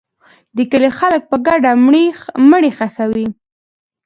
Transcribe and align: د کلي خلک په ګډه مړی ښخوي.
د 0.55 0.57
کلي 0.71 0.89
خلک 0.99 1.21
په 1.31 1.37
ګډه 1.47 1.71
مړی 2.51 2.71
ښخوي. 2.77 3.27